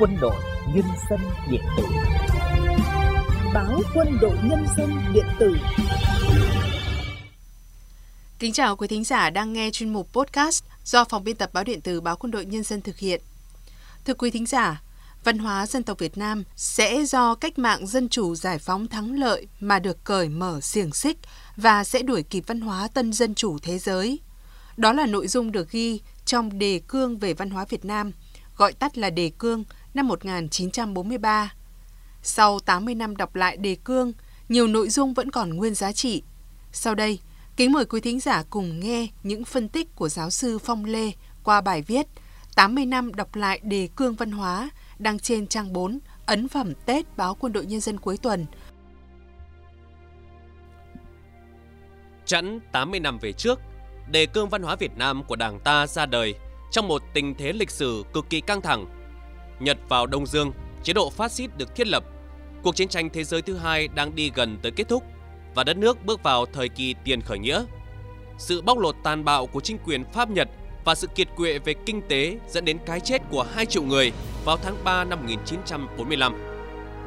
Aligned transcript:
quân 0.00 0.16
đội 0.20 0.34
nhân 0.74 0.84
dân 1.10 1.20
điện 1.50 1.60
tử 1.76 1.84
báo 3.54 3.80
quân 3.94 4.18
đội 4.20 4.36
nhân 4.44 4.66
dân 4.76 4.90
điện 5.14 5.26
tử 5.38 5.56
Kính 8.38 8.52
chào 8.52 8.76
quý 8.76 8.88
thính 8.88 9.04
giả 9.04 9.30
đang 9.30 9.52
nghe 9.52 9.70
chuyên 9.70 9.92
mục 9.92 10.12
podcast 10.12 10.64
do 10.84 11.04
phòng 11.04 11.24
biên 11.24 11.36
tập 11.36 11.50
báo 11.52 11.64
điện 11.64 11.80
tử 11.80 12.00
báo 12.00 12.16
quân 12.16 12.30
đội 12.30 12.44
nhân 12.44 12.62
dân 12.62 12.80
thực 12.80 12.98
hiện. 12.98 13.20
Thưa 14.04 14.14
quý 14.14 14.30
thính 14.30 14.46
giả, 14.46 14.82
văn 15.24 15.38
hóa 15.38 15.66
dân 15.66 15.82
tộc 15.82 15.98
Việt 15.98 16.18
Nam 16.18 16.44
sẽ 16.56 17.04
do 17.04 17.34
cách 17.34 17.58
mạng 17.58 17.86
dân 17.86 18.08
chủ 18.08 18.34
giải 18.34 18.58
phóng 18.58 18.86
thắng 18.88 19.20
lợi 19.20 19.46
mà 19.60 19.78
được 19.78 20.04
cởi 20.04 20.28
mở 20.28 20.60
xiềng 20.60 20.92
xích 20.92 21.18
và 21.56 21.84
sẽ 21.84 22.02
đuổi 22.02 22.22
kịp 22.22 22.44
văn 22.46 22.60
hóa 22.60 22.88
tân 22.94 23.12
dân 23.12 23.34
chủ 23.34 23.58
thế 23.58 23.78
giới. 23.78 24.18
Đó 24.76 24.92
là 24.92 25.06
nội 25.06 25.28
dung 25.28 25.52
được 25.52 25.70
ghi 25.70 26.00
trong 26.24 26.58
đề 26.58 26.80
cương 26.88 27.18
về 27.18 27.34
văn 27.34 27.50
hóa 27.50 27.64
Việt 27.68 27.84
Nam, 27.84 28.12
gọi 28.56 28.72
tắt 28.72 28.98
là 28.98 29.10
đề 29.10 29.30
cương 29.38 29.64
năm 29.94 30.08
1943. 30.08 31.52
Sau 32.22 32.58
80 32.60 32.94
năm 32.94 33.16
đọc 33.16 33.34
lại 33.34 33.56
đề 33.56 33.76
cương, 33.84 34.12
nhiều 34.48 34.66
nội 34.66 34.88
dung 34.88 35.14
vẫn 35.14 35.30
còn 35.30 35.50
nguyên 35.50 35.74
giá 35.74 35.92
trị. 35.92 36.22
Sau 36.72 36.94
đây, 36.94 37.20
kính 37.56 37.72
mời 37.72 37.84
quý 37.84 38.00
thính 38.00 38.20
giả 38.20 38.42
cùng 38.50 38.80
nghe 38.80 39.06
những 39.22 39.44
phân 39.44 39.68
tích 39.68 39.96
của 39.96 40.08
giáo 40.08 40.30
sư 40.30 40.58
Phong 40.58 40.84
Lê 40.84 41.12
qua 41.44 41.60
bài 41.60 41.82
viết 41.82 42.06
80 42.56 42.86
năm 42.86 43.14
đọc 43.14 43.36
lại 43.36 43.60
đề 43.62 43.88
cương 43.96 44.14
văn 44.14 44.30
hóa 44.30 44.70
đăng 44.98 45.18
trên 45.18 45.46
trang 45.46 45.72
4 45.72 45.98
ấn 46.26 46.48
phẩm 46.48 46.72
Tết 46.86 47.16
báo 47.16 47.34
Quân 47.34 47.52
đội 47.52 47.66
Nhân 47.66 47.80
dân 47.80 48.00
cuối 48.00 48.16
tuần. 48.16 48.46
Chẵn 52.24 52.60
80 52.72 53.00
năm 53.00 53.18
về 53.18 53.32
trước, 53.32 53.60
đề 54.10 54.26
cương 54.26 54.48
văn 54.48 54.62
hóa 54.62 54.76
Việt 54.76 54.92
Nam 54.96 55.22
của 55.24 55.36
Đảng 55.36 55.60
ta 55.60 55.86
ra 55.86 56.06
đời 56.06 56.34
trong 56.70 56.88
một 56.88 57.02
tình 57.14 57.34
thế 57.34 57.52
lịch 57.52 57.70
sử 57.70 58.04
cực 58.12 58.30
kỳ 58.30 58.40
căng 58.40 58.60
thẳng. 58.60 58.99
Nhật 59.60 59.78
vào 59.88 60.06
Đông 60.06 60.26
Dương, 60.26 60.52
chế 60.82 60.92
độ 60.92 61.10
phát 61.10 61.32
xít 61.32 61.50
được 61.56 61.74
thiết 61.74 61.86
lập. 61.86 62.04
Cuộc 62.62 62.76
chiến 62.76 62.88
tranh 62.88 63.10
thế 63.10 63.24
giới 63.24 63.42
thứ 63.42 63.56
hai 63.56 63.88
đang 63.88 64.14
đi 64.14 64.30
gần 64.34 64.58
tới 64.62 64.72
kết 64.72 64.88
thúc 64.88 65.02
và 65.54 65.64
đất 65.64 65.76
nước 65.76 66.04
bước 66.04 66.22
vào 66.22 66.46
thời 66.46 66.68
kỳ 66.68 66.94
tiền 67.04 67.20
khởi 67.20 67.38
nghĩa. 67.38 67.64
Sự 68.38 68.62
bóc 68.62 68.78
lột 68.78 68.96
tàn 69.04 69.24
bạo 69.24 69.46
của 69.46 69.60
chính 69.60 69.78
quyền 69.78 70.04
Pháp 70.12 70.30
Nhật 70.30 70.48
và 70.84 70.94
sự 70.94 71.06
kiệt 71.06 71.28
quệ 71.36 71.58
về 71.58 71.74
kinh 71.86 72.02
tế 72.08 72.38
dẫn 72.48 72.64
đến 72.64 72.78
cái 72.86 73.00
chết 73.00 73.22
của 73.30 73.46
2 73.54 73.66
triệu 73.66 73.82
người 73.82 74.12
vào 74.44 74.56
tháng 74.56 74.76
3 74.84 75.04
năm 75.04 75.18
1945. 75.18 76.34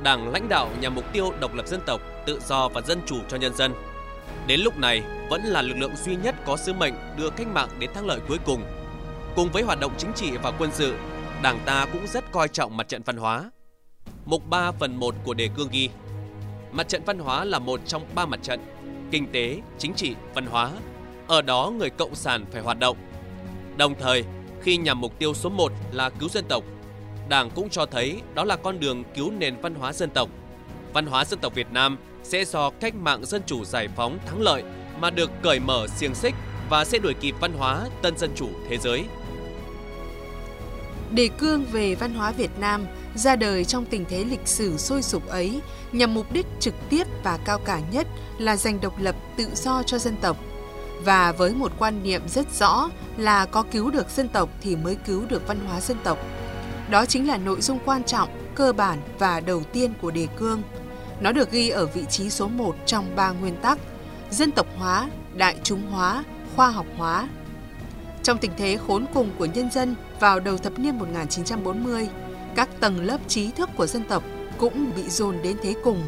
Đảng 0.03 0.31
lãnh 0.31 0.49
đạo 0.49 0.69
nhằm 0.81 0.95
mục 0.95 1.13
tiêu 1.13 1.33
độc 1.39 1.53
lập 1.53 1.67
dân 1.67 1.81
tộc, 1.85 2.01
tự 2.25 2.39
do 2.47 2.69
và 2.69 2.81
dân 2.81 3.01
chủ 3.05 3.15
cho 3.29 3.37
nhân 3.37 3.55
dân. 3.55 3.73
Đến 4.47 4.59
lúc 4.59 4.77
này, 4.77 5.01
vẫn 5.29 5.43
là 5.43 5.61
lực 5.61 5.77
lượng 5.77 5.95
duy 5.95 6.15
nhất 6.15 6.35
có 6.45 6.57
sứ 6.57 6.73
mệnh 6.73 6.93
đưa 7.17 7.29
cách 7.29 7.47
mạng 7.47 7.69
đến 7.79 7.89
thắng 7.93 8.05
lợi 8.05 8.19
cuối 8.27 8.37
cùng. 8.45 8.63
Cùng 9.35 9.51
với 9.51 9.63
hoạt 9.63 9.79
động 9.79 9.91
chính 9.97 10.13
trị 10.15 10.31
và 10.43 10.51
quân 10.51 10.69
sự, 10.73 10.95
Đảng 11.43 11.59
ta 11.65 11.85
cũng 11.93 12.07
rất 12.07 12.31
coi 12.31 12.47
trọng 12.47 12.77
mặt 12.77 12.87
trận 12.87 13.01
văn 13.05 13.17
hóa. 13.17 13.51
Mục 14.25 14.49
3 14.49 14.71
phần 14.71 14.95
1 14.95 15.15
của 15.23 15.33
đề 15.33 15.49
cương 15.55 15.69
ghi 15.71 15.89
Mặt 16.71 16.87
trận 16.87 17.03
văn 17.05 17.19
hóa 17.19 17.45
là 17.45 17.59
một 17.59 17.81
trong 17.85 18.05
ba 18.15 18.25
mặt 18.25 18.39
trận 18.43 18.59
Kinh 19.11 19.31
tế, 19.31 19.61
chính 19.77 19.93
trị, 19.93 20.15
văn 20.33 20.45
hóa 20.45 20.71
Ở 21.27 21.41
đó 21.41 21.71
người 21.77 21.89
Cộng 21.89 22.15
sản 22.15 22.45
phải 22.51 22.61
hoạt 22.61 22.79
động 22.79 22.97
Đồng 23.77 23.95
thời, 23.99 24.23
khi 24.61 24.77
nhằm 24.77 25.01
mục 25.01 25.19
tiêu 25.19 25.33
số 25.33 25.49
1 25.49 25.71
là 25.91 26.09
cứu 26.09 26.29
dân 26.29 26.45
tộc 26.47 26.63
Đảng 27.29 27.49
cũng 27.49 27.69
cho 27.69 27.85
thấy 27.85 28.21
đó 28.33 28.43
là 28.43 28.55
con 28.55 28.79
đường 28.79 29.03
cứu 29.15 29.31
nền 29.31 29.61
văn 29.61 29.75
hóa 29.75 29.93
dân 29.93 30.09
tộc 30.09 30.29
Văn 30.93 31.05
hóa 31.05 31.25
dân 31.25 31.39
tộc 31.39 31.55
Việt 31.55 31.67
Nam 31.71 31.97
sẽ 32.23 32.45
do 32.45 32.69
cách 32.69 32.95
mạng 32.95 33.25
dân 33.25 33.41
chủ 33.45 33.65
giải 33.65 33.87
phóng 33.95 34.19
thắng 34.25 34.41
lợi 34.41 34.63
mà 34.99 35.09
được 35.09 35.31
cởi 35.41 35.59
mở 35.59 35.87
xiềng 35.87 36.15
xích 36.15 36.35
và 36.69 36.85
sẽ 36.85 36.97
đuổi 36.97 37.13
kịp 37.13 37.35
văn 37.39 37.53
hóa 37.53 37.87
tân 38.01 38.17
dân 38.17 38.31
chủ 38.35 38.49
thế 38.69 38.77
giới. 38.77 39.05
Đề 41.13 41.29
cương 41.37 41.65
về 41.65 41.95
văn 41.95 42.13
hóa 42.13 42.31
Việt 42.31 42.59
Nam 42.59 42.85
ra 43.15 43.35
đời 43.35 43.65
trong 43.65 43.85
tình 43.85 44.05
thế 44.09 44.23
lịch 44.23 44.47
sử 44.47 44.77
sôi 44.77 45.01
sục 45.01 45.27
ấy 45.27 45.61
nhằm 45.91 46.13
mục 46.13 46.31
đích 46.31 46.45
trực 46.59 46.73
tiếp 46.89 47.07
và 47.23 47.39
cao 47.45 47.59
cả 47.59 47.79
nhất 47.91 48.07
là 48.37 48.55
giành 48.55 48.81
độc 48.81 48.99
lập 48.99 49.15
tự 49.37 49.47
do 49.55 49.83
cho 49.83 49.97
dân 49.97 50.15
tộc. 50.21 50.37
Và 51.03 51.31
với 51.31 51.53
một 51.53 51.71
quan 51.79 52.03
niệm 52.03 52.21
rất 52.27 52.53
rõ 52.59 52.89
là 53.17 53.45
có 53.45 53.63
cứu 53.71 53.91
được 53.91 54.09
dân 54.09 54.27
tộc 54.27 54.49
thì 54.61 54.75
mới 54.75 54.95
cứu 54.95 55.25
được 55.29 55.47
văn 55.47 55.59
hóa 55.67 55.81
dân 55.81 55.97
tộc. 56.03 56.17
Đó 56.89 57.05
chính 57.05 57.27
là 57.27 57.37
nội 57.37 57.61
dung 57.61 57.79
quan 57.85 58.03
trọng, 58.03 58.29
cơ 58.55 58.73
bản 58.73 58.99
và 59.19 59.39
đầu 59.39 59.63
tiên 59.63 59.93
của 60.01 60.11
đề 60.11 60.27
cương. 60.37 60.61
Nó 61.21 61.31
được 61.31 61.51
ghi 61.51 61.69
ở 61.69 61.85
vị 61.85 62.03
trí 62.09 62.29
số 62.29 62.47
1 62.47 62.75
trong 62.85 63.15
ba 63.15 63.31
nguyên 63.31 63.55
tắc: 63.55 63.77
dân 64.31 64.51
tộc 64.51 64.67
hóa, 64.77 65.09
đại 65.33 65.55
chúng 65.63 65.91
hóa, 65.91 66.23
khoa 66.55 66.69
học 66.69 66.85
hóa. 66.97 67.27
Trong 68.23 68.37
tình 68.37 68.51
thế 68.57 68.77
khốn 68.87 69.05
cùng 69.13 69.29
của 69.37 69.45
nhân 69.45 69.71
dân 69.71 69.95
vào 70.23 70.39
đầu 70.39 70.57
thập 70.57 70.79
niên 70.79 70.99
1940, 70.99 72.07
các 72.55 72.69
tầng 72.79 73.05
lớp 73.05 73.17
trí 73.27 73.51
thức 73.51 73.69
của 73.77 73.87
dân 73.87 74.03
tộc 74.03 74.23
cũng 74.57 74.91
bị 74.95 75.09
dồn 75.09 75.35
đến 75.43 75.57
thế 75.63 75.73
cùng. 75.83 76.03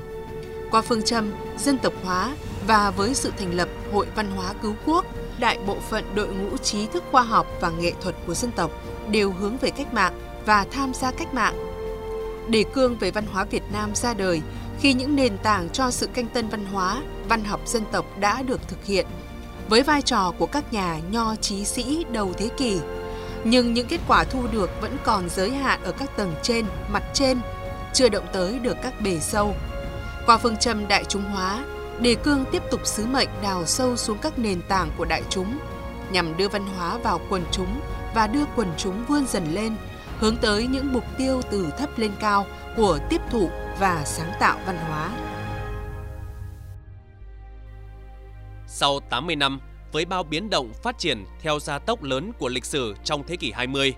Qua 0.71 0.81
phương 0.81 1.03
châm 1.03 1.33
dân 1.57 1.77
tộc 1.77 1.93
hóa 2.03 2.35
và 2.67 2.91
với 2.91 3.13
sự 3.13 3.31
thành 3.37 3.53
lập 3.53 3.69
Hội 3.93 4.07
Văn 4.15 4.31
hóa 4.31 4.53
Cứu 4.61 4.73
Quốc, 4.85 5.05
đại 5.39 5.59
bộ 5.67 5.77
phận 5.89 6.03
đội 6.15 6.27
ngũ 6.27 6.57
trí 6.57 6.87
thức 6.87 7.03
khoa 7.11 7.21
học 7.21 7.47
và 7.61 7.69
nghệ 7.69 7.91
thuật 8.01 8.15
của 8.27 8.33
dân 8.33 8.51
tộc 8.51 8.71
đều 9.11 9.31
hướng 9.31 9.57
về 9.57 9.69
cách 9.69 9.93
mạng 9.93 10.19
và 10.45 10.65
tham 10.71 10.93
gia 10.93 11.11
cách 11.11 11.33
mạng. 11.33 11.55
Đề 12.49 12.63
cương 12.73 12.97
về 12.97 13.11
văn 13.11 13.25
hóa 13.31 13.43
Việt 13.43 13.63
Nam 13.73 13.95
ra 13.95 14.13
đời 14.13 14.41
khi 14.79 14.93
những 14.93 15.15
nền 15.15 15.37
tảng 15.37 15.69
cho 15.69 15.91
sự 15.91 16.07
canh 16.07 16.27
tân 16.27 16.47
văn 16.47 16.65
hóa, 16.65 17.01
văn 17.29 17.43
học 17.43 17.61
dân 17.65 17.83
tộc 17.91 18.05
đã 18.19 18.41
được 18.41 18.67
thực 18.67 18.85
hiện 18.85 19.05
với 19.69 19.81
vai 19.81 20.01
trò 20.01 20.33
của 20.39 20.45
các 20.45 20.73
nhà 20.73 20.99
nho 21.11 21.35
trí 21.35 21.65
sĩ 21.65 22.05
đầu 22.11 22.33
thế 22.37 22.49
kỷ. 22.57 22.79
Nhưng 23.47 23.73
những 23.73 23.87
kết 23.87 23.99
quả 24.07 24.23
thu 24.23 24.47
được 24.51 24.69
vẫn 24.81 24.97
còn 25.03 25.29
giới 25.29 25.51
hạn 25.51 25.83
ở 25.83 25.91
các 25.91 26.17
tầng 26.17 26.35
trên, 26.41 26.65
mặt 26.89 27.03
trên, 27.13 27.39
chưa 27.93 28.09
động 28.09 28.25
tới 28.33 28.59
được 28.59 28.77
các 28.83 29.01
bề 29.01 29.19
sâu. 29.19 29.55
Qua 30.25 30.37
phương 30.37 30.57
châm 30.57 30.87
đại 30.87 31.03
chúng 31.03 31.23
hóa, 31.23 31.65
đề 31.99 32.15
cương 32.15 32.45
tiếp 32.51 32.63
tục 32.71 32.81
sứ 32.83 33.05
mệnh 33.05 33.29
đào 33.41 33.65
sâu 33.65 33.95
xuống 33.95 34.17
các 34.17 34.39
nền 34.39 34.61
tảng 34.61 34.91
của 34.97 35.05
đại 35.05 35.23
chúng, 35.29 35.57
nhằm 36.11 36.37
đưa 36.37 36.47
văn 36.47 36.67
hóa 36.77 36.97
vào 36.97 37.19
quần 37.29 37.43
chúng 37.51 37.81
và 38.15 38.27
đưa 38.27 38.43
quần 38.55 38.73
chúng 38.77 39.05
vươn 39.05 39.25
dần 39.27 39.53
lên, 39.53 39.75
hướng 40.19 40.37
tới 40.37 40.67
những 40.67 40.93
mục 40.93 41.03
tiêu 41.17 41.41
từ 41.51 41.67
thấp 41.77 41.89
lên 41.97 42.11
cao 42.19 42.45
của 42.77 42.99
tiếp 43.09 43.21
thụ 43.31 43.49
và 43.79 44.01
sáng 44.05 44.31
tạo 44.39 44.59
văn 44.65 44.77
hóa. 44.77 45.09
Sau 48.67 48.99
80 49.09 49.35
năm, 49.35 49.59
với 49.95 50.05
bao 50.05 50.23
biến 50.23 50.49
động 50.49 50.73
phát 50.83 50.97
triển 50.97 51.25
theo 51.39 51.59
gia 51.59 51.79
tốc 51.79 52.03
lớn 52.03 52.31
của 52.39 52.49
lịch 52.49 52.65
sử 52.65 52.95
trong 53.03 53.23
thế 53.27 53.35
kỷ 53.35 53.51
20, 53.51 53.93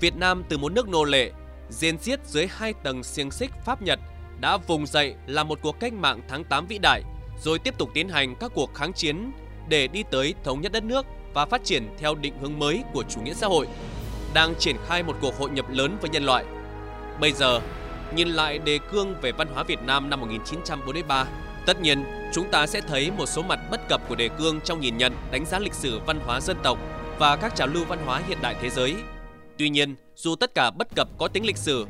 Việt 0.00 0.16
Nam 0.16 0.44
từ 0.48 0.58
một 0.58 0.72
nước 0.72 0.88
nô 0.88 1.04
lệ, 1.04 1.30
diên 1.68 1.98
xiết 1.98 2.20
dưới 2.26 2.46
hai 2.50 2.72
tầng 2.72 3.02
xiềng 3.02 3.30
xích 3.30 3.50
Pháp 3.64 3.82
Nhật 3.82 3.98
đã 4.40 4.56
vùng 4.56 4.86
dậy 4.86 5.14
là 5.26 5.44
một 5.44 5.58
cuộc 5.62 5.80
cách 5.80 5.92
mạng 5.92 6.20
tháng 6.28 6.44
8 6.44 6.66
vĩ 6.66 6.78
đại, 6.78 7.02
rồi 7.42 7.58
tiếp 7.58 7.74
tục 7.78 7.90
tiến 7.94 8.08
hành 8.08 8.34
các 8.40 8.52
cuộc 8.54 8.74
kháng 8.74 8.92
chiến 8.92 9.32
để 9.68 9.86
đi 9.86 10.02
tới 10.10 10.34
thống 10.44 10.60
nhất 10.60 10.72
đất 10.72 10.84
nước 10.84 11.06
và 11.34 11.46
phát 11.46 11.64
triển 11.64 11.88
theo 11.98 12.14
định 12.14 12.34
hướng 12.40 12.58
mới 12.58 12.82
của 12.92 13.04
chủ 13.08 13.20
nghĩa 13.20 13.34
xã 13.34 13.46
hội, 13.46 13.66
đang 14.34 14.54
triển 14.58 14.76
khai 14.86 15.02
một 15.02 15.16
cuộc 15.20 15.38
hội 15.38 15.50
nhập 15.50 15.70
lớn 15.70 15.96
với 16.00 16.10
nhân 16.10 16.24
loại. 16.24 16.44
Bây 17.20 17.32
giờ, 17.32 17.60
nhìn 18.14 18.28
lại 18.28 18.58
đề 18.58 18.78
cương 18.92 19.14
về 19.22 19.32
văn 19.32 19.48
hóa 19.54 19.62
Việt 19.62 19.82
Nam 19.82 20.10
năm 20.10 20.20
1943, 20.20 21.26
tất 21.66 21.80
nhiên 21.80 22.04
chúng 22.32 22.50
ta 22.50 22.66
sẽ 22.66 22.80
thấy 22.80 23.10
một 23.10 23.26
số 23.26 23.42
mặt 23.42 23.60
bất 23.70 23.88
cập 23.88 24.08
của 24.08 24.14
đề 24.14 24.28
cương 24.28 24.60
trong 24.60 24.80
nhìn 24.80 24.96
nhận, 24.96 25.12
đánh 25.30 25.44
giá 25.44 25.58
lịch 25.58 25.74
sử 25.74 26.00
văn 26.06 26.20
hóa 26.26 26.40
dân 26.40 26.56
tộc 26.62 26.78
và 27.18 27.36
các 27.36 27.56
trào 27.56 27.68
lưu 27.68 27.84
văn 27.84 27.98
hóa 28.06 28.22
hiện 28.28 28.38
đại 28.42 28.56
thế 28.62 28.70
giới. 28.70 28.94
Tuy 29.58 29.68
nhiên, 29.68 29.94
dù 30.16 30.36
tất 30.36 30.54
cả 30.54 30.70
bất 30.70 30.88
cập 30.96 31.08
có 31.18 31.28
tính 31.28 31.46
lịch 31.46 31.56
sử, 31.56 31.86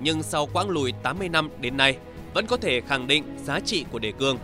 nhưng 0.00 0.22
sau 0.22 0.46
quãng 0.52 0.70
lùi 0.70 0.92
80 0.92 1.28
năm 1.28 1.50
đến 1.60 1.76
nay 1.76 1.96
vẫn 2.34 2.46
có 2.46 2.56
thể 2.56 2.80
khẳng 2.80 3.06
định 3.06 3.24
giá 3.44 3.60
trị 3.60 3.84
của 3.92 3.98
đề 3.98 4.12
cương. 4.12 4.38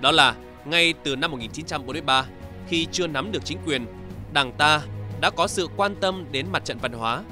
Đó 0.00 0.10
là 0.10 0.34
ngay 0.64 0.94
từ 1.04 1.16
năm 1.16 1.30
1943, 1.30 2.26
khi 2.68 2.86
chưa 2.92 3.06
nắm 3.06 3.32
được 3.32 3.44
chính 3.44 3.58
quyền, 3.66 3.86
Đảng 4.32 4.52
ta 4.52 4.80
đã 5.20 5.30
có 5.30 5.46
sự 5.46 5.68
quan 5.76 5.94
tâm 6.00 6.24
đến 6.32 6.46
mặt 6.52 6.64
trận 6.64 6.78
văn 6.78 6.92
hóa. 6.92 7.22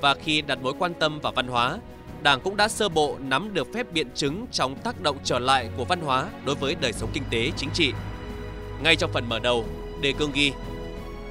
Và 0.00 0.14
khi 0.14 0.42
đặt 0.42 0.58
mối 0.62 0.72
quan 0.78 0.94
tâm 0.94 1.20
vào 1.20 1.32
văn 1.32 1.48
hóa, 1.48 1.78
Đảng 2.22 2.40
cũng 2.40 2.56
đã 2.56 2.68
sơ 2.68 2.88
bộ 2.88 3.16
nắm 3.20 3.54
được 3.54 3.68
phép 3.74 3.92
biện 3.92 4.06
chứng 4.14 4.46
trong 4.52 4.76
tác 4.76 5.00
động 5.00 5.16
trở 5.24 5.38
lại 5.38 5.68
của 5.76 5.84
văn 5.84 6.00
hóa 6.00 6.26
đối 6.44 6.54
với 6.54 6.76
đời 6.80 6.92
sống 6.92 7.10
kinh 7.12 7.22
tế 7.30 7.50
chính 7.56 7.70
trị. 7.74 7.92
Ngay 8.82 8.96
trong 8.96 9.12
phần 9.12 9.28
mở 9.28 9.38
đầu, 9.38 9.64
đề 10.00 10.12
cương 10.12 10.32
ghi 10.32 10.52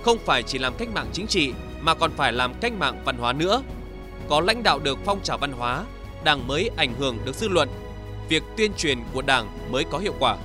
không 0.03 0.17
phải 0.25 0.43
chỉ 0.43 0.57
làm 0.57 0.73
cách 0.77 0.89
mạng 0.93 1.07
chính 1.13 1.27
trị 1.27 1.53
mà 1.81 1.93
còn 1.93 2.11
phải 2.11 2.33
làm 2.33 2.53
cách 2.61 2.73
mạng 2.73 3.01
văn 3.05 3.17
hóa 3.17 3.33
nữa. 3.33 3.61
Có 4.29 4.41
lãnh 4.41 4.63
đạo 4.63 4.79
được 4.79 4.97
phong 5.05 5.21
trào 5.23 5.37
văn 5.37 5.51
hóa, 5.51 5.83
Đảng 6.23 6.47
mới 6.47 6.69
ảnh 6.77 6.93
hưởng 6.99 7.17
được 7.25 7.35
dư 7.35 7.47
luận, 7.47 7.69
việc 8.29 8.43
tuyên 8.57 8.71
truyền 8.77 8.99
của 9.13 9.21
Đảng 9.21 9.71
mới 9.71 9.83
có 9.91 9.97
hiệu 9.97 10.13
quả. 10.19 10.37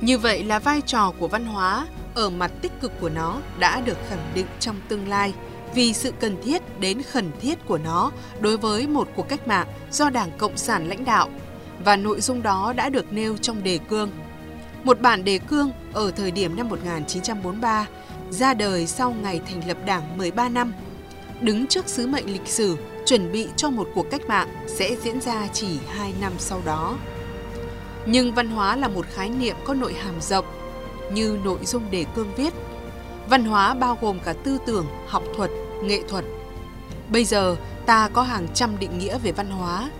Như 0.00 0.18
vậy 0.18 0.44
là 0.44 0.58
vai 0.58 0.80
trò 0.86 1.12
của 1.18 1.28
văn 1.28 1.44
hóa 1.44 1.86
ở 2.14 2.30
mặt 2.30 2.50
tích 2.62 2.72
cực 2.80 2.92
của 3.00 3.08
nó 3.08 3.40
đã 3.58 3.80
được 3.80 3.96
khẳng 4.08 4.30
định 4.34 4.46
trong 4.60 4.76
tương 4.88 5.08
lai 5.08 5.32
vì 5.74 5.92
sự 5.92 6.12
cần 6.20 6.36
thiết 6.42 6.80
đến 6.80 7.02
khẩn 7.02 7.30
thiết 7.40 7.66
của 7.66 7.78
nó 7.78 8.10
đối 8.40 8.56
với 8.56 8.86
một 8.86 9.08
cuộc 9.16 9.28
cách 9.28 9.48
mạng 9.48 9.66
do 9.90 10.10
Đảng 10.10 10.30
Cộng 10.38 10.56
sản 10.56 10.88
lãnh 10.88 11.04
đạo 11.04 11.28
và 11.84 11.96
nội 11.96 12.20
dung 12.20 12.42
đó 12.42 12.72
đã 12.76 12.88
được 12.88 13.12
nêu 13.12 13.36
trong 13.36 13.62
đề 13.62 13.78
cương. 13.88 14.10
Một 14.84 15.00
bản 15.00 15.24
đề 15.24 15.38
cương 15.38 15.70
ở 15.92 16.10
thời 16.10 16.30
điểm 16.30 16.56
năm 16.56 16.68
1943 16.68 17.86
ra 18.30 18.54
đời 18.54 18.86
sau 18.86 19.14
ngày 19.22 19.40
thành 19.50 19.68
lập 19.68 19.76
Đảng 19.86 20.18
13 20.18 20.48
năm, 20.48 20.72
đứng 21.40 21.66
trước 21.66 21.88
sứ 21.88 22.06
mệnh 22.06 22.32
lịch 22.32 22.46
sử 22.48 22.76
chuẩn 23.06 23.32
bị 23.32 23.48
cho 23.56 23.70
một 23.70 23.88
cuộc 23.94 24.10
cách 24.10 24.28
mạng 24.28 24.48
sẽ 24.66 24.96
diễn 25.02 25.20
ra 25.20 25.48
chỉ 25.52 25.78
2 25.88 26.14
năm 26.20 26.32
sau 26.38 26.62
đó. 26.64 26.96
Nhưng 28.06 28.34
văn 28.34 28.48
hóa 28.48 28.76
là 28.76 28.88
một 28.88 29.06
khái 29.14 29.30
niệm 29.30 29.56
có 29.64 29.74
nội 29.74 29.94
hàm 29.94 30.20
rộng, 30.20 30.44
như 31.12 31.38
nội 31.44 31.58
dung 31.62 31.90
đề 31.90 32.04
cương 32.14 32.34
viết. 32.36 32.54
Văn 33.30 33.44
hóa 33.44 33.74
bao 33.74 33.98
gồm 34.00 34.18
cả 34.24 34.34
tư 34.44 34.58
tưởng, 34.66 34.86
học 35.06 35.22
thuật, 35.36 35.50
nghệ 35.82 36.02
thuật. 36.08 36.24
Bây 37.08 37.24
giờ, 37.24 37.56
ta 37.86 38.08
có 38.12 38.22
hàng 38.22 38.46
trăm 38.54 38.78
định 38.78 38.98
nghĩa 38.98 39.18
về 39.18 39.32
văn 39.32 39.50
hóa. 39.50 39.90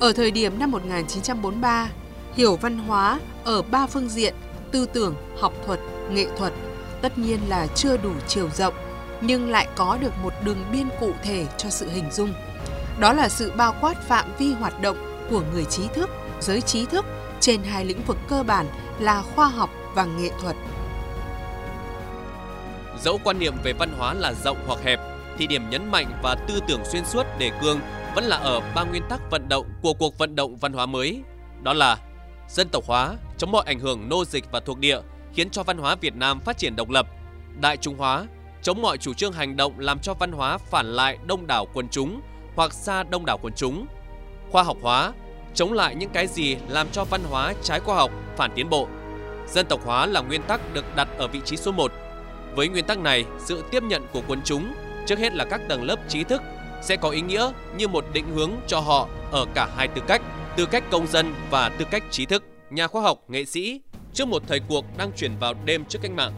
Ở 0.00 0.12
thời 0.12 0.30
điểm 0.30 0.58
năm 0.58 0.70
1943, 0.70 1.90
hiểu 2.34 2.56
văn 2.56 2.78
hóa 2.78 3.20
ở 3.44 3.62
ba 3.62 3.86
phương 3.86 4.08
diện 4.08 4.34
tư 4.72 4.86
tưởng, 4.86 5.14
học 5.40 5.52
thuật, 5.66 5.80
nghệ 6.10 6.26
thuật 6.36 6.52
tất 7.02 7.18
nhiên 7.18 7.40
là 7.48 7.66
chưa 7.66 7.96
đủ 7.96 8.10
chiều 8.28 8.48
rộng 8.54 8.74
nhưng 9.20 9.50
lại 9.50 9.68
có 9.76 9.98
được 10.00 10.12
một 10.22 10.32
đường 10.44 10.64
biên 10.72 10.88
cụ 11.00 11.12
thể 11.22 11.46
cho 11.56 11.70
sự 11.70 11.88
hình 11.88 12.10
dung. 12.12 12.32
Đó 12.98 13.12
là 13.12 13.28
sự 13.28 13.52
bao 13.56 13.74
quát 13.80 14.08
phạm 14.08 14.26
vi 14.38 14.52
hoạt 14.52 14.82
động 14.82 15.26
của 15.30 15.42
người 15.52 15.64
trí 15.64 15.82
thức, 15.94 16.10
giới 16.40 16.60
trí 16.60 16.86
thức 16.86 17.04
trên 17.40 17.62
hai 17.62 17.84
lĩnh 17.84 18.02
vực 18.06 18.16
cơ 18.28 18.42
bản 18.42 18.66
là 18.98 19.22
khoa 19.22 19.48
học 19.48 19.70
và 19.94 20.04
nghệ 20.04 20.30
thuật. 20.40 20.56
Dẫu 23.02 23.20
quan 23.24 23.38
niệm 23.38 23.54
về 23.62 23.72
văn 23.72 23.92
hóa 23.98 24.14
là 24.14 24.32
rộng 24.32 24.56
hoặc 24.66 24.78
hẹp, 24.84 25.00
thì 25.38 25.46
điểm 25.46 25.70
nhấn 25.70 25.90
mạnh 25.90 26.20
và 26.22 26.34
tư 26.48 26.60
tưởng 26.68 26.84
xuyên 26.84 27.04
suốt 27.04 27.26
đề 27.38 27.50
cương 27.60 27.80
vẫn 28.14 28.24
là 28.24 28.36
ở 28.36 28.60
ba 28.74 28.84
nguyên 28.84 29.02
tắc 29.08 29.30
vận 29.30 29.48
động 29.48 29.66
của 29.82 29.92
cuộc 29.92 30.18
vận 30.18 30.36
động 30.36 30.56
văn 30.56 30.72
hóa 30.72 30.86
mới. 30.86 31.22
Đó 31.62 31.72
là 31.72 31.98
dân 32.48 32.68
tộc 32.68 32.84
hóa, 32.86 33.14
chống 33.38 33.52
mọi 33.52 33.62
ảnh 33.66 33.80
hưởng 33.80 34.08
nô 34.08 34.24
dịch 34.24 34.44
và 34.52 34.60
thuộc 34.60 34.78
địa, 34.78 35.00
khiến 35.34 35.50
cho 35.50 35.62
văn 35.62 35.78
hóa 35.78 35.94
Việt 35.94 36.16
Nam 36.16 36.40
phát 36.40 36.58
triển 36.58 36.76
độc 36.76 36.90
lập, 36.90 37.06
đại 37.60 37.76
trung 37.76 37.98
hóa, 37.98 38.26
chống 38.62 38.82
mọi 38.82 38.98
chủ 38.98 39.14
trương 39.14 39.32
hành 39.32 39.56
động 39.56 39.78
làm 39.78 39.98
cho 39.98 40.14
văn 40.14 40.32
hóa 40.32 40.58
phản 40.58 40.86
lại 40.86 41.18
đông 41.26 41.46
đảo 41.46 41.66
quần 41.74 41.88
chúng 41.88 42.20
hoặc 42.56 42.72
xa 42.72 43.02
đông 43.02 43.26
đảo 43.26 43.38
quần 43.42 43.52
chúng, 43.56 43.86
khoa 44.50 44.62
học 44.62 44.76
hóa, 44.82 45.12
chống 45.54 45.72
lại 45.72 45.94
những 45.94 46.10
cái 46.10 46.26
gì 46.26 46.56
làm 46.68 46.88
cho 46.92 47.04
văn 47.04 47.20
hóa 47.30 47.54
trái 47.62 47.80
khoa 47.80 47.96
học, 47.96 48.10
phản 48.36 48.50
tiến 48.54 48.70
bộ. 48.70 48.88
Dân 49.48 49.66
tộc 49.66 49.80
hóa 49.84 50.06
là 50.06 50.20
nguyên 50.20 50.42
tắc 50.42 50.74
được 50.74 50.96
đặt 50.96 51.08
ở 51.18 51.28
vị 51.28 51.40
trí 51.44 51.56
số 51.56 51.72
1. 51.72 51.92
Với 52.54 52.68
nguyên 52.68 52.84
tắc 52.84 52.98
này, 52.98 53.24
sự 53.38 53.64
tiếp 53.70 53.82
nhận 53.82 54.06
của 54.12 54.22
quần 54.28 54.40
chúng, 54.44 54.74
trước 55.06 55.18
hết 55.18 55.34
là 55.34 55.44
các 55.44 55.60
tầng 55.68 55.82
lớp 55.82 55.96
trí 56.08 56.24
thức, 56.24 56.42
sẽ 56.82 56.96
có 56.96 57.10
ý 57.10 57.20
nghĩa 57.20 57.50
như 57.76 57.88
một 57.88 58.04
định 58.12 58.24
hướng 58.34 58.50
cho 58.66 58.80
họ 58.80 59.08
ở 59.30 59.44
cả 59.54 59.68
hai 59.76 59.88
tư 59.88 60.02
cách, 60.06 60.22
tư 60.56 60.66
cách 60.66 60.84
công 60.90 61.06
dân 61.06 61.34
và 61.50 61.68
tư 61.68 61.84
cách 61.90 62.02
trí 62.10 62.26
thức, 62.26 62.44
nhà 62.70 62.86
khoa 62.86 63.02
học, 63.02 63.18
nghệ 63.28 63.44
sĩ, 63.44 63.80
trước 64.12 64.28
một 64.28 64.42
thời 64.48 64.60
cuộc 64.68 64.84
đang 64.98 65.10
chuyển 65.16 65.32
vào 65.40 65.54
đêm 65.64 65.84
trước 65.84 65.98
cách 66.02 66.10
mạng. 66.10 66.32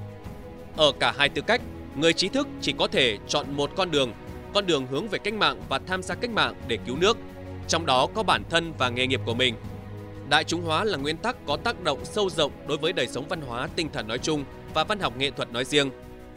Ở 0.77 0.93
cả 1.01 1.15
hai 1.19 1.29
tư 1.29 1.43
cách, 1.47 1.61
người 1.97 2.13
trí 2.13 2.29
thức 2.29 2.49
chỉ 2.61 2.75
có 2.79 2.89
thể 2.89 3.19
chọn 3.29 3.47
một 3.57 3.71
con 3.77 3.91
đường, 3.91 4.13
con 4.55 4.67
đường 4.67 4.87
hướng 4.87 5.09
về 5.09 5.19
cách 5.19 5.35
mạng 5.35 5.61
và 5.69 5.81
tham 5.87 6.03
gia 6.03 6.15
cách 6.15 6.31
mạng 6.31 6.55
để 6.69 6.79
cứu 6.87 6.97
nước, 6.97 7.17
trong 7.69 7.87
đó 7.87 8.07
có 8.15 8.23
bản 8.23 8.43
thân 8.51 8.73
và 8.79 8.89
nghề 8.89 9.07
nghiệp 9.07 9.21
của 9.27 9.35
mình. 9.35 9.55
Đại 10.29 10.45
chúng 10.45 10.63
hóa 10.63 10.85
là 10.85 10.99
nguyên 10.99 11.17
tắc 11.17 11.47
có 11.47 11.57
tác 11.57 11.81
động 11.85 12.05
sâu 12.05 12.31
rộng 12.31 12.53
đối 12.69 12.79
với 12.79 12.93
đời 12.93 13.07
sống 13.07 13.29
văn 13.29 13.41
hóa 13.41 13.69
tinh 13.77 13.89
thần 13.93 14.09
nói 14.09 14.19
chung 14.19 14.45
và 14.75 14.85
văn 14.85 15.01
học 15.01 15.17
nghệ 15.17 15.31
thuật 15.31 15.53
nói 15.53 15.65
riêng. 15.65 15.91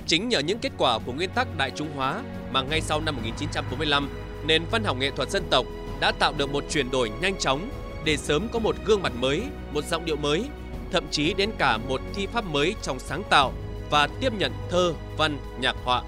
Chính 0.08 0.30
nhờ 0.30 0.40
những 0.40 0.60
kết 0.60 0.72
quả 0.78 1.00
của 1.06 1.14
nguyên 1.14 1.30
tắc 1.30 1.48
đại 1.58 1.72
chúng 1.76 1.88
hóa 1.96 2.22
mà 2.52 2.62
ngay 2.62 2.82
sau 2.82 3.02
năm 3.02 3.16
1945, 3.16 4.10
nền 4.46 4.64
văn 4.72 4.84
học 4.84 4.98
nghệ 4.98 5.12
thuật 5.12 5.30
dân 5.30 5.44
tộc 5.50 5.66
đã 6.00 6.12
tạo 6.12 6.34
được 6.38 6.52
một 6.52 6.64
chuyển 6.70 6.92
đổi 6.92 7.12
nhanh 7.22 7.38
chóng 7.38 7.70
để 8.06 8.18
sớm 8.18 8.48
có 8.52 8.60
một 8.60 8.76
gương 8.86 9.02
mặt 9.02 9.14
mới, 9.20 9.42
một 9.72 9.86
giọng 9.86 10.06
điệu 10.06 10.16
mới, 10.16 10.46
thậm 10.92 11.04
chí 11.12 11.34
đến 11.34 11.52
cả 11.58 11.78
một 11.78 12.02
thi 12.16 12.28
pháp 12.28 12.46
mới 12.46 12.76
trong 12.82 13.00
sáng 13.00 13.24
tạo 13.30 13.54
và 13.90 14.08
tiếp 14.22 14.34
nhận 14.38 14.52
thơ, 14.70 14.94
văn, 15.18 15.38
nhạc 15.60 15.76
họa. 15.84 16.04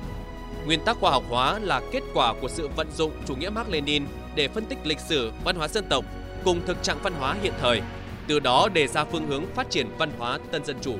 Nguyên 0.65 0.79
tắc 0.85 0.97
khoa 0.99 1.11
học 1.11 1.23
hóa 1.29 1.59
là 1.59 1.81
kết 1.91 2.03
quả 2.13 2.33
của 2.41 2.47
sự 2.47 2.69
vận 2.75 2.87
dụng 2.91 3.11
chủ 3.27 3.35
nghĩa 3.35 3.49
Mark 3.49 3.69
Lenin 3.69 4.05
để 4.35 4.47
phân 4.47 4.65
tích 4.65 4.77
lịch 4.83 4.99
sử, 4.99 5.31
văn 5.43 5.55
hóa 5.55 5.67
dân 5.67 5.85
tộc 5.89 6.05
cùng 6.43 6.61
thực 6.65 6.83
trạng 6.83 6.97
văn 7.03 7.13
hóa 7.19 7.35
hiện 7.41 7.53
thời, 7.61 7.81
từ 8.27 8.39
đó 8.39 8.69
đề 8.73 8.87
ra 8.87 9.05
phương 9.05 9.27
hướng 9.27 9.45
phát 9.55 9.69
triển 9.69 9.87
văn 9.97 10.11
hóa 10.17 10.39
tân 10.51 10.65
dân 10.65 10.77
chủ. 10.81 10.95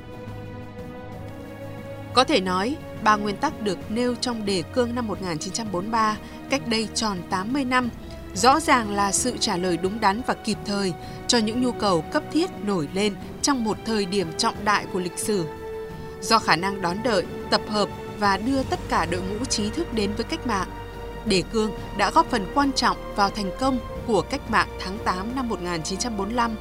Có 2.13 2.23
thể 2.23 2.41
nói, 2.41 2.75
ba 3.03 3.15
nguyên 3.15 3.37
tắc 3.37 3.61
được 3.61 3.91
nêu 3.91 4.15
trong 4.15 4.45
đề 4.45 4.63
cương 4.73 4.95
năm 4.95 5.07
1943, 5.07 6.17
cách 6.49 6.67
đây 6.67 6.87
tròn 6.93 7.17
80 7.29 7.65
năm, 7.65 7.89
rõ 8.33 8.59
ràng 8.59 8.95
là 8.95 9.11
sự 9.11 9.37
trả 9.37 9.57
lời 9.57 9.77
đúng 9.77 9.99
đắn 9.99 10.21
và 10.27 10.33
kịp 10.33 10.57
thời 10.65 10.93
cho 11.27 11.37
những 11.37 11.61
nhu 11.61 11.71
cầu 11.71 12.01
cấp 12.01 12.23
thiết 12.31 12.49
nổi 12.63 12.87
lên 12.93 13.15
trong 13.41 13.63
một 13.63 13.77
thời 13.85 14.05
điểm 14.05 14.27
trọng 14.37 14.65
đại 14.65 14.85
của 14.93 14.99
lịch 14.99 15.19
sử. 15.19 15.45
Do 16.21 16.39
khả 16.39 16.55
năng 16.55 16.81
đón 16.81 16.97
đợi, 17.03 17.25
tập 17.49 17.61
hợp 17.69 17.89
và 18.19 18.37
đưa 18.37 18.63
tất 18.63 18.79
cả 18.89 19.05
đội 19.05 19.21
ngũ 19.21 19.45
trí 19.45 19.69
thức 19.69 19.93
đến 19.93 20.11
với 20.17 20.23
cách 20.23 20.47
mạng, 20.47 20.67
Đề 21.25 21.43
Cương 21.51 21.71
đã 21.97 22.11
góp 22.11 22.29
phần 22.29 22.45
quan 22.53 22.71
trọng 22.71 22.97
vào 23.15 23.29
thành 23.29 23.51
công 23.59 23.79
của 24.07 24.21
cách 24.21 24.51
mạng 24.51 24.67
tháng 24.79 24.97
8 25.05 25.35
năm 25.35 25.49
1945. 25.49 26.55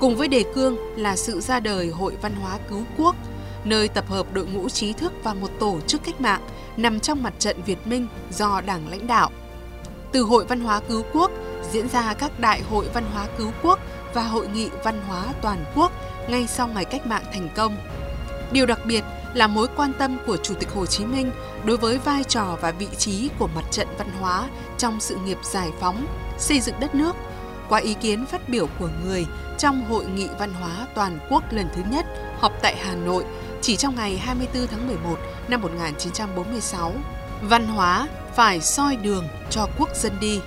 Cùng 0.00 0.16
với 0.16 0.28
Đề 0.28 0.44
Cương 0.54 0.76
là 0.96 1.16
sự 1.16 1.40
ra 1.40 1.60
đời 1.60 1.88
Hội 1.88 2.16
Văn 2.22 2.34
hóa 2.34 2.58
Cứu 2.68 2.82
Quốc, 2.98 3.16
nơi 3.64 3.88
tập 3.88 4.04
hợp 4.08 4.26
đội 4.32 4.46
ngũ 4.46 4.68
trí 4.68 4.92
thức 4.92 5.12
và 5.22 5.34
một 5.34 5.50
tổ 5.60 5.80
chức 5.86 6.04
cách 6.04 6.20
mạng 6.20 6.42
nằm 6.76 7.00
trong 7.00 7.22
mặt 7.22 7.34
trận 7.38 7.62
Việt 7.62 7.86
Minh 7.86 8.06
do 8.30 8.60
Đảng 8.60 8.88
lãnh 8.90 9.06
đạo. 9.06 9.30
Từ 10.12 10.22
Hội 10.22 10.44
Văn 10.44 10.60
hóa 10.60 10.80
Cứu 10.88 11.02
Quốc 11.12 11.30
diễn 11.72 11.88
ra 11.88 12.14
các 12.14 12.40
đại 12.40 12.62
hội 12.62 12.88
văn 12.94 13.04
hóa 13.12 13.26
cứu 13.38 13.50
quốc 13.62 13.78
và 14.14 14.22
hội 14.22 14.48
nghị 14.48 14.68
văn 14.84 15.00
hóa 15.08 15.24
toàn 15.42 15.64
quốc 15.74 15.92
ngay 16.28 16.46
sau 16.46 16.68
ngày 16.68 16.84
cách 16.84 17.06
mạng 17.06 17.24
thành 17.32 17.48
công. 17.56 17.76
Điều 18.52 18.66
đặc 18.66 18.80
biệt 18.86 19.04
là 19.34 19.46
mối 19.46 19.66
quan 19.76 19.92
tâm 19.98 20.18
của 20.26 20.36
Chủ 20.36 20.54
tịch 20.54 20.68
Hồ 20.74 20.86
Chí 20.86 21.04
Minh 21.04 21.30
đối 21.64 21.76
với 21.76 21.98
vai 21.98 22.24
trò 22.24 22.56
và 22.60 22.70
vị 22.70 22.88
trí 22.98 23.30
của 23.38 23.48
mặt 23.54 23.64
trận 23.70 23.88
văn 23.98 24.10
hóa 24.20 24.48
trong 24.78 25.00
sự 25.00 25.16
nghiệp 25.16 25.38
giải 25.42 25.70
phóng, 25.80 26.06
xây 26.38 26.60
dựng 26.60 26.74
đất 26.80 26.94
nước 26.94 27.16
qua 27.68 27.80
ý 27.80 27.94
kiến 27.94 28.26
phát 28.26 28.48
biểu 28.48 28.66
của 28.78 28.88
người 29.04 29.26
trong 29.58 29.84
Hội 29.84 30.04
nghị 30.06 30.28
văn 30.38 30.52
hóa 30.52 30.86
toàn 30.94 31.18
quốc 31.30 31.52
lần 31.52 31.68
thứ 31.76 31.82
nhất 31.90 32.06
họp 32.38 32.52
tại 32.62 32.76
Hà 32.76 32.94
Nội 32.94 33.24
chỉ 33.70 33.76
trong 33.76 33.94
ngày 33.94 34.18
24 34.18 34.66
tháng 34.66 34.86
11 34.86 35.18
năm 35.48 35.60
1946. 35.60 36.92
Văn 37.42 37.66
hóa 37.66 38.08
phải 38.34 38.60
soi 38.60 38.96
đường 38.96 39.28
cho 39.50 39.66
quốc 39.78 39.88
dân 39.94 40.12
đi. 40.20 40.40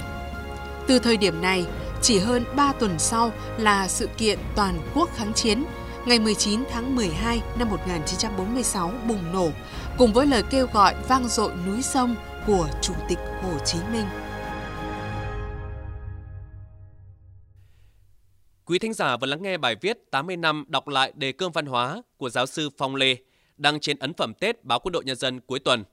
Từ 0.87 0.99
thời 0.99 1.17
điểm 1.17 1.41
này, 1.41 1.65
chỉ 2.01 2.19
hơn 2.19 2.45
3 2.55 2.73
tuần 2.73 2.99
sau 2.99 3.31
là 3.57 3.87
sự 3.87 4.09
kiện 4.17 4.39
toàn 4.55 4.79
quốc 4.95 5.09
kháng 5.15 5.33
chiến, 5.33 5.63
ngày 6.05 6.19
19 6.19 6.63
tháng 6.71 6.95
12 6.95 7.41
năm 7.59 7.69
1946 7.69 8.91
bùng 9.07 9.33
nổ, 9.33 9.49
cùng 9.97 10.13
với 10.13 10.25
lời 10.25 10.43
kêu 10.49 10.67
gọi 10.73 10.95
vang 11.07 11.27
dội 11.27 11.51
núi 11.67 11.81
sông 11.81 12.15
của 12.47 12.67
Chủ 12.81 12.93
tịch 13.09 13.19
Hồ 13.43 13.51
Chí 13.65 13.77
Minh. 13.93 14.05
Quý 18.65 18.79
thính 18.79 18.93
giả 18.93 19.17
vừa 19.17 19.27
lắng 19.27 19.41
nghe 19.41 19.57
bài 19.57 19.75
viết 19.81 20.11
80 20.11 20.37
năm 20.37 20.65
đọc 20.67 20.87
lại 20.87 21.13
đề 21.15 21.31
cương 21.31 21.51
văn 21.51 21.65
hóa 21.65 22.01
của 22.17 22.29
giáo 22.29 22.45
sư 22.45 22.69
Phong 22.77 22.95
Lê 22.95 23.15
đăng 23.57 23.79
trên 23.79 23.99
ấn 23.99 24.13
phẩm 24.13 24.33
Tết 24.39 24.63
báo 24.63 24.79
Quân 24.79 24.91
đội 24.91 25.03
Nhân 25.05 25.15
dân 25.15 25.39
cuối 25.39 25.59
tuần. 25.59 25.83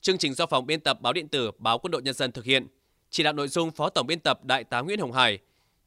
Chương 0.00 0.18
trình 0.18 0.34
do 0.34 0.46
phòng 0.46 0.66
biên 0.66 0.80
tập 0.80 1.00
báo 1.00 1.12
điện 1.12 1.28
tử 1.28 1.50
báo 1.58 1.78
Quân 1.78 1.90
đội 1.90 2.02
Nhân 2.02 2.14
dân 2.14 2.32
thực 2.32 2.44
hiện. 2.44 2.66
Chỉ 3.10 3.22
đạo 3.22 3.32
nội 3.32 3.48
dung 3.48 3.70
Phó 3.70 3.88
Tổng 3.88 4.06
biên 4.06 4.20
tập 4.20 4.44
Đại 4.44 4.64
tá 4.64 4.80
Nguyễn 4.80 5.00
Hồng 5.00 5.12
Hải, 5.12 5.38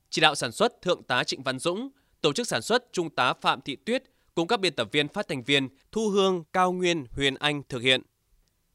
chỉ 0.10 0.22
đạo 0.22 0.36
sản 0.36 0.52
xuất 0.52 0.82
Thượng 0.82 1.04
tá 1.04 1.24
Trịnh 1.24 1.44
Văn 1.44 1.60
Dũng, 1.60 1.90
tổ 2.22 2.34
chức 2.34 2.48
sản 2.48 2.62
xuất 2.62 2.94
Trung 2.94 3.10
tá 3.10 3.34
Phạm 3.42 3.62
Thị 3.62 3.76
Tuyết 3.76 4.04
cùng 4.36 4.48
các 4.48 4.60
biên 4.60 4.74
tập 4.74 4.88
viên 4.92 5.08
phát 5.08 5.28
thanh 5.28 5.44
viên 5.44 5.70
Thu 5.92 6.10
Hương, 6.10 6.44
Cao 6.54 6.72
Nguyên, 6.72 7.06
Huyền 7.12 7.36
Anh 7.36 7.62
thực 7.70 7.82
hiện. 7.82 8.02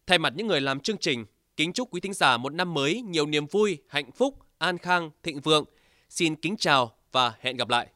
Thay 0.06 0.18
mặt 0.18 0.32
những 0.36 0.46
người 0.46 0.60
làm 0.60 0.80
chương 0.80 0.98
trình, 0.98 1.24
kính 1.56 1.72
chúc 1.72 1.88
quý 1.90 2.00
thính 2.00 2.14
giả 2.14 2.36
một 2.36 2.52
năm 2.54 2.74
mới 2.74 3.02
nhiều 3.02 3.26
niềm 3.26 3.46
vui, 3.46 3.78
hạnh 3.88 4.12
phúc, 4.12 4.34
an 4.58 4.78
khang, 4.78 5.10
thịnh 5.22 5.40
vượng. 5.40 5.64
Xin 6.08 6.36
kính 6.36 6.56
chào 6.56 6.97
và 7.12 7.32
hẹn 7.40 7.56
gặp 7.56 7.68
lại. 7.68 7.88